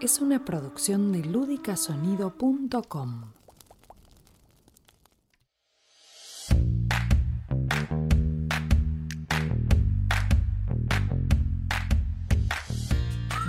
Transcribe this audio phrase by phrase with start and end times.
[0.00, 3.37] es una producción de ludicasonido.com.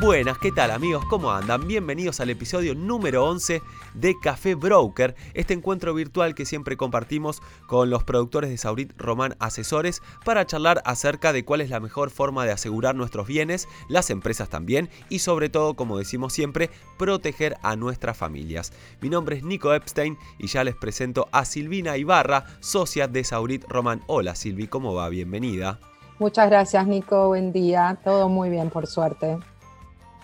[0.01, 1.04] Buenas, ¿qué tal amigos?
[1.09, 1.68] ¿Cómo andan?
[1.68, 3.61] Bienvenidos al episodio número 11
[3.95, 9.35] de Café Broker, este encuentro virtual que siempre compartimos con los productores de Saurit Román
[9.39, 14.09] Asesores para charlar acerca de cuál es la mejor forma de asegurar nuestros bienes, las
[14.09, 18.72] empresas también y sobre todo, como decimos siempre, proteger a nuestras familias.
[19.02, 23.66] Mi nombre es Nico Epstein y ya les presento a Silvina Ibarra, socia de Saurit
[23.67, 24.02] Román.
[24.08, 25.09] Hola Silvi, ¿cómo va?
[25.09, 25.77] Bienvenida.
[26.20, 28.00] Muchas gracias Nico, buen día.
[28.02, 29.39] Todo muy bien, por suerte.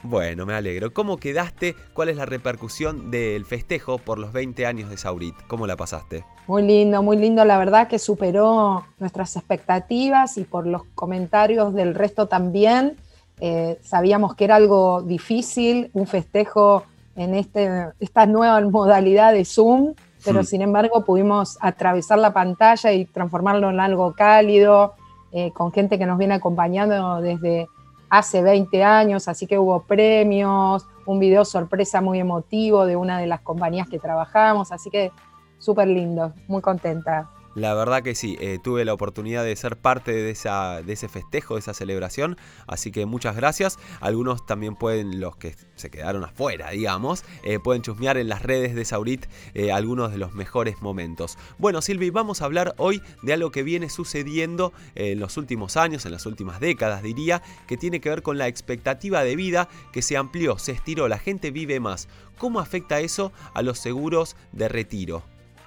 [0.05, 0.93] Bueno, me alegro.
[0.93, 1.75] ¿Cómo quedaste?
[1.93, 5.35] ¿Cuál es la repercusión del festejo por los 20 años de Saurit?
[5.47, 6.23] ¿Cómo la pasaste?
[6.45, 7.43] Muy lindo, muy lindo.
[7.43, 12.97] La verdad que superó nuestras expectativas y por los comentarios del resto también.
[13.41, 16.83] Eh, sabíamos que era algo difícil, un festejo
[17.15, 20.45] en este, esta nueva modalidad de Zoom, pero hmm.
[20.45, 24.93] sin embargo pudimos atravesar la pantalla y transformarlo en algo cálido,
[25.31, 27.67] eh, con gente que nos viene acompañando desde
[28.09, 33.27] hace 20 años, así que hubo premios, un video sorpresa muy emotivo de una de
[33.27, 35.11] las compañías que trabajamos, así que
[35.59, 37.29] súper lindo, muy contenta.
[37.55, 41.07] La verdad que sí, eh, tuve la oportunidad de ser parte de, esa, de ese
[41.07, 42.35] festejo, de esa celebración,
[42.67, 43.79] así que muchas gracias.
[44.01, 48.75] Algunos también pueden, los que se quedaron afuera, digamos, eh, pueden chusmear en las redes
[48.75, 51.37] de Saurit eh, algunos de los mejores momentos.
[51.57, 56.05] Bueno, Silvi, vamos a hablar hoy de algo que viene sucediendo en los últimos años,
[56.05, 60.01] en las últimas décadas diría, que tiene que ver con la expectativa de vida que
[60.01, 62.09] se amplió, se estiró, la gente vive más.
[62.37, 65.23] ¿Cómo afecta eso a los seguros de retiro?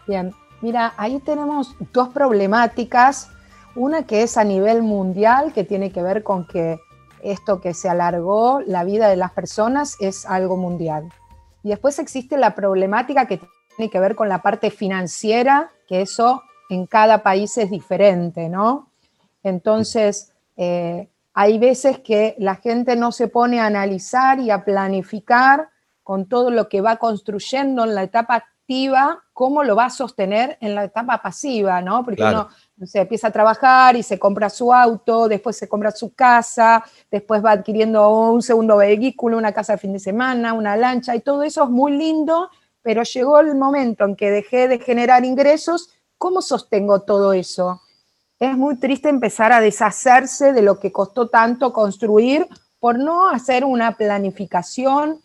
[0.07, 3.31] Bien, Mira, ahí tenemos dos problemáticas.
[3.77, 6.81] Una que es a nivel mundial, que tiene que ver con que
[7.23, 11.09] esto que se alargó, la vida de las personas, es algo mundial.
[11.63, 13.41] Y después existe la problemática que
[13.77, 18.89] tiene que ver con la parte financiera, que eso en cada país es diferente, ¿no?
[19.43, 25.71] Entonces, eh, hay veces que la gente no se pone a analizar y a planificar
[26.09, 28.47] con todo lo que va construyendo en la etapa
[29.33, 32.03] cómo lo va a sostener en la etapa pasiva, ¿no?
[32.03, 32.49] Porque uno
[32.85, 37.43] se empieza a trabajar y se compra su auto, después se compra su casa, después
[37.43, 41.43] va adquiriendo un segundo vehículo, una casa de fin de semana, una lancha, y todo
[41.43, 42.51] eso es muy lindo,
[42.83, 47.81] pero llegó el momento en que dejé de generar ingresos, ¿cómo sostengo todo eso?
[48.39, 52.47] Es muy triste empezar a deshacerse de lo que costó tanto construir
[52.81, 55.21] por no hacer una planificación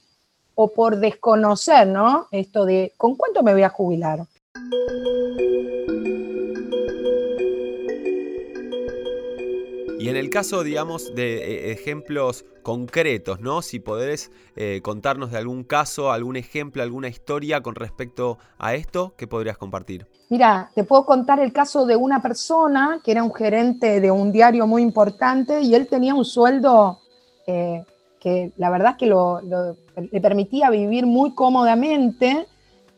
[0.55, 2.27] o por desconocer, ¿no?
[2.31, 4.25] Esto de, ¿con cuánto me voy a jubilar?
[10.03, 13.61] Y en el caso, digamos, de eh, ejemplos concretos, ¿no?
[13.61, 19.13] Si podés eh, contarnos de algún caso, algún ejemplo, alguna historia con respecto a esto,
[19.15, 20.05] ¿qué podrías compartir?
[20.29, 24.33] Mira, te puedo contar el caso de una persona que era un gerente de un
[24.33, 26.99] diario muy importante y él tenía un sueldo
[27.47, 27.85] eh,
[28.23, 29.13] que la verdad es que
[30.11, 32.47] le permitía vivir muy cómodamente.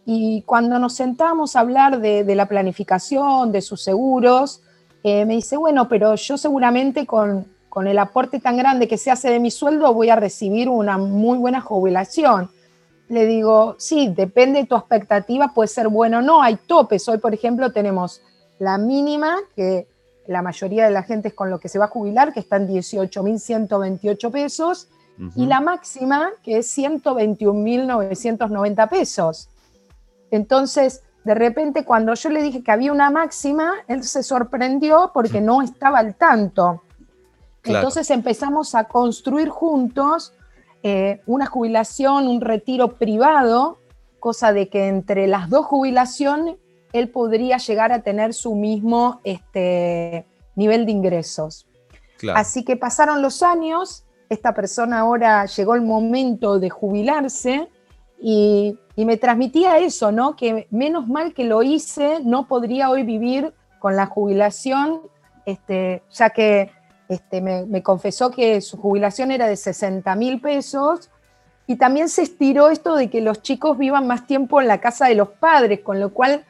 [0.06, 4.62] Y cuando nos sentamos a hablar de, la planificación, de sus seguros,
[5.04, 9.10] eh, me dice, bueno, pero yo seguramente con, con el aporte tan grande que se
[9.10, 12.52] hace de mi sueldo voy a recibir una muy buena jubilación.
[13.10, 17.10] Le digo, sí, depende de tu expectativa, puede ser bueno o no, hay topes.
[17.10, 18.22] Hoy, por ejemplo, tenemos
[18.60, 19.88] la mínima, que
[20.28, 22.58] la mayoría de la gente es con lo que se va a jubilar, que está
[22.58, 24.88] en 18.128 pesos,
[25.36, 29.48] y la máxima, que es 121.990 pesos.
[30.32, 35.40] Entonces, de repente, cuando yo le dije que había una máxima, él se sorprendió porque
[35.42, 36.82] no estaba al tanto.
[37.64, 40.34] Entonces empezamos a construir juntos
[40.84, 43.80] eh, una jubilación, un retiro privado,
[44.20, 46.58] cosa de que entre las dos jubilaciones
[46.94, 51.66] él podría llegar a tener su mismo este, nivel de ingresos.
[52.34, 57.70] Así que pasaron los años esta persona ahora llegó el momento de jubilarse
[58.20, 60.38] y, me transmitía eso, ¿no?
[60.38, 65.02] Que menos mal que lo hice, no podría hoy vivir con la jubilación,
[65.46, 66.72] este, ya que
[67.10, 71.12] este, me, confesó que su jubilación era de 60 mil pesos
[71.68, 75.08] y también se estiró esto de que los chicos vivan más tiempo en la casa
[75.08, 76.46] de los padres, con lo cual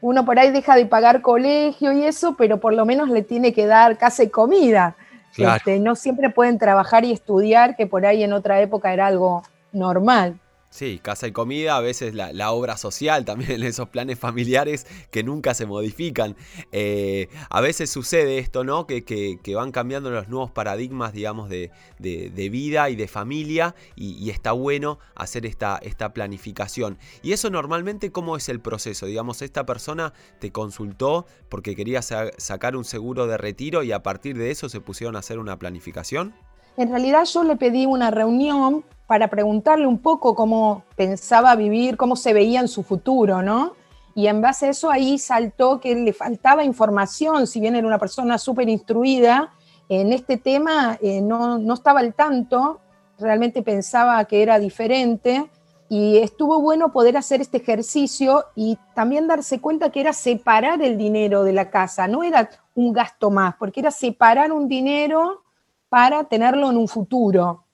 [0.00, 3.52] uno por ahí deja de pagar colegio y eso, pero por lo menos le tiene
[3.52, 4.96] que dar casa y comida.
[5.36, 9.42] Este, no siempre pueden trabajar y estudiar, que por ahí en otra época era algo
[9.72, 10.38] normal.
[10.68, 15.54] Sí, casa y comida, a veces la, obra social también, esos planes familiares que nunca
[15.54, 16.36] se modifican.
[16.72, 18.86] Eh, a veces sucede esto, ¿no?
[18.86, 24.52] Que, que, van cambiando los nuevos paradigmas, digamos, de, vida y de familia y, está
[24.52, 26.98] bueno hacer esta, esta planificación.
[27.22, 29.06] Y eso normalmente, ¿cómo es el proceso?
[29.06, 34.36] Digamos, esta persona te consultó porque quería sacar un seguro de retiro y a partir
[34.36, 36.34] de eso se pusieron a hacer una planificación.
[36.76, 42.16] En realidad yo le pedí una reunión para preguntarle un poco cómo pensaba vivir, cómo
[42.16, 43.74] se veía en su futuro, ¿no?
[44.14, 47.98] Y en base a eso ahí saltó que le faltaba información, si bien era una
[47.98, 49.52] persona súper instruida,
[49.88, 52.80] en este tema eh, no, no estaba al tanto,
[53.18, 55.48] realmente pensaba que era diferente
[55.88, 60.98] y estuvo bueno poder hacer este ejercicio y también darse cuenta que era separar el
[60.98, 65.42] dinero de la casa, no era un gasto más, porque era separar un dinero
[65.88, 67.65] para tenerlo en un futuro.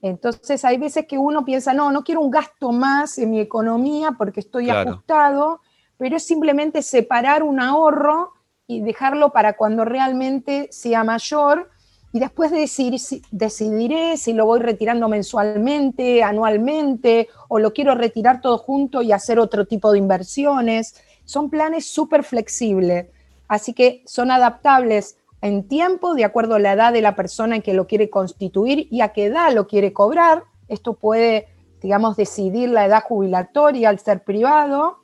[0.00, 4.12] Entonces hay veces que uno piensa, no, no quiero un gasto más en mi economía
[4.16, 5.60] porque estoy ajustado,
[5.96, 8.32] pero es simplemente separar un ahorro
[8.66, 11.70] y dejarlo para cuando realmente sea mayor.
[12.12, 12.98] Y después decidir,
[13.30, 19.38] decidiré si lo voy retirando mensualmente, anualmente, o lo quiero retirar todo junto y hacer
[19.38, 20.94] otro tipo de inversiones.
[21.24, 23.08] Son planes súper flexibles,
[23.46, 27.74] así que son adaptables en tiempo, de acuerdo a la edad de la persona que
[27.74, 30.44] lo quiere constituir y a qué edad lo quiere cobrar.
[30.66, 31.48] Esto puede,
[31.80, 34.98] digamos, decidir la edad jubilatoria al ser privado.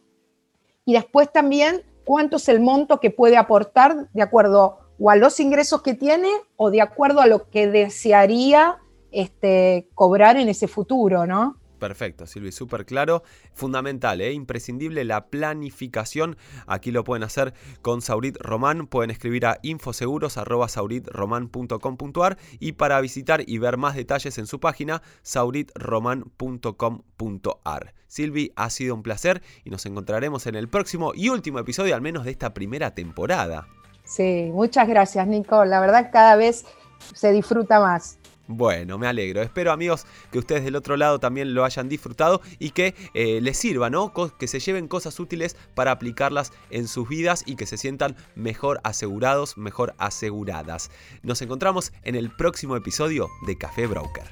[0.84, 5.40] Y después también cuánto es el monto que puede aportar de acuerdo o a los
[5.40, 8.78] ingresos que tiene o de acuerdo a lo que desearía
[9.10, 11.56] este, cobrar en ese futuro, ¿no?
[11.84, 13.22] Perfecto, Silvi, súper claro.
[13.52, 14.32] Fundamental, ¿eh?
[14.32, 16.38] imprescindible la planificación.
[16.66, 17.52] Aquí lo pueden hacer
[17.82, 18.86] con Saurit Román.
[18.86, 27.94] Pueden escribir a infoseguros.sauritroman.com.ar y para visitar y ver más detalles en su página, sauritroman.com.ar.
[28.06, 32.00] Silvi, ha sido un placer y nos encontraremos en el próximo y último episodio, al
[32.00, 33.68] menos de esta primera temporada.
[34.04, 35.66] Sí, muchas gracias, Nico.
[35.66, 36.64] La verdad, cada vez
[37.12, 38.18] se disfruta más.
[38.46, 39.42] Bueno, me alegro.
[39.42, 43.56] Espero amigos que ustedes del otro lado también lo hayan disfrutado y que eh, les
[43.56, 44.12] sirva, ¿no?
[44.38, 48.80] Que se lleven cosas útiles para aplicarlas en sus vidas y que se sientan mejor
[48.84, 50.90] asegurados, mejor aseguradas.
[51.22, 54.30] Nos encontramos en el próximo episodio de Café Broker.